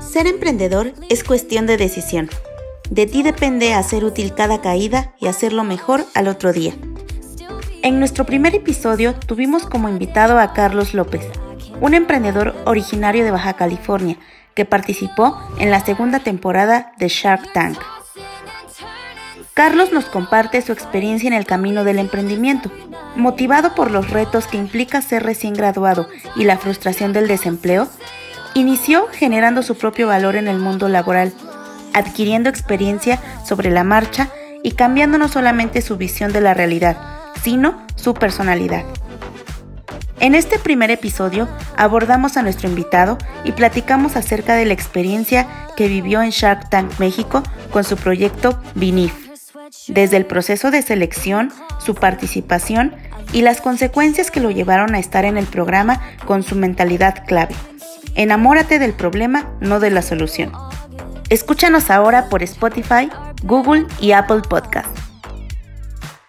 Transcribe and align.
Ser 0.00 0.26
emprendedor 0.26 0.92
es 1.08 1.24
cuestión 1.24 1.66
de 1.66 1.76
decisión. 1.76 2.28
De 2.90 3.06
ti 3.06 3.22
depende 3.22 3.74
hacer 3.74 4.04
útil 4.04 4.34
cada 4.34 4.60
caída 4.60 5.14
y 5.18 5.26
hacerlo 5.26 5.64
mejor 5.64 6.04
al 6.14 6.28
otro 6.28 6.52
día. 6.52 6.74
En 7.82 7.98
nuestro 7.98 8.24
primer 8.24 8.54
episodio 8.54 9.14
tuvimos 9.14 9.66
como 9.66 9.88
invitado 9.88 10.38
a 10.38 10.52
Carlos 10.52 10.94
López, 10.94 11.22
un 11.80 11.94
emprendedor 11.94 12.54
originario 12.64 13.24
de 13.24 13.30
Baja 13.30 13.54
California 13.54 14.18
que 14.54 14.64
participó 14.64 15.38
en 15.58 15.70
la 15.70 15.84
segunda 15.84 16.20
temporada 16.20 16.92
de 16.98 17.08
Shark 17.08 17.52
Tank. 17.52 17.78
Carlos 19.54 19.92
nos 19.92 20.06
comparte 20.06 20.60
su 20.62 20.72
experiencia 20.72 21.28
en 21.28 21.32
el 21.34 21.46
camino 21.46 21.84
del 21.84 21.98
emprendimiento, 21.98 22.70
motivado 23.14 23.74
por 23.74 23.90
los 23.90 24.10
retos 24.10 24.46
que 24.46 24.58
implica 24.58 25.00
ser 25.00 25.22
recién 25.22 25.54
graduado 25.54 26.08
y 26.34 26.44
la 26.44 26.58
frustración 26.58 27.12
del 27.12 27.28
desempleo, 27.28 27.88
inició 28.56 29.06
generando 29.12 29.62
su 29.62 29.76
propio 29.76 30.06
valor 30.06 30.34
en 30.34 30.48
el 30.48 30.58
mundo 30.58 30.88
laboral, 30.88 31.32
adquiriendo 31.92 32.48
experiencia 32.48 33.20
sobre 33.44 33.70
la 33.70 33.84
marcha 33.84 34.30
y 34.62 34.72
cambiando 34.72 35.18
no 35.18 35.28
solamente 35.28 35.82
su 35.82 35.98
visión 35.98 36.32
de 36.32 36.40
la 36.40 36.54
realidad, 36.54 36.96
sino 37.42 37.86
su 37.96 38.14
personalidad. 38.14 38.84
En 40.20 40.34
este 40.34 40.58
primer 40.58 40.90
episodio 40.90 41.46
abordamos 41.76 42.38
a 42.38 42.42
nuestro 42.42 42.66
invitado 42.66 43.18
y 43.44 43.52
platicamos 43.52 44.16
acerca 44.16 44.54
de 44.54 44.64
la 44.64 44.72
experiencia 44.72 45.46
que 45.76 45.88
vivió 45.88 46.22
en 46.22 46.30
Shark 46.30 46.70
Tank 46.70 46.98
México 46.98 47.42
con 47.70 47.84
su 47.84 47.96
proyecto 47.98 48.58
Vinif 48.74 49.12
desde 49.88 50.16
el 50.16 50.24
proceso 50.24 50.70
de 50.70 50.80
selección, 50.80 51.52
su 51.84 51.94
participación 51.94 52.94
y 53.32 53.42
las 53.42 53.60
consecuencias 53.60 54.30
que 54.30 54.40
lo 54.40 54.50
llevaron 54.50 54.94
a 54.94 54.98
estar 54.98 55.26
en 55.26 55.36
el 55.36 55.46
programa 55.46 56.00
con 56.24 56.42
su 56.42 56.54
mentalidad 56.54 57.26
clave. 57.26 57.54
Enamórate 58.16 58.78
del 58.78 58.94
problema, 58.94 59.46
no 59.60 59.78
de 59.78 59.90
la 59.90 60.00
solución. 60.00 60.50
Escúchanos 61.28 61.90
ahora 61.90 62.28
por 62.30 62.42
Spotify, 62.42 63.10
Google 63.42 63.86
y 64.00 64.12
Apple 64.12 64.40
Podcast. 64.48 65.05